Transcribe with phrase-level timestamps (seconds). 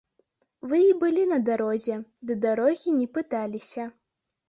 [0.71, 3.91] Вы і былі на дарозе, ды дарогі не пыталіся.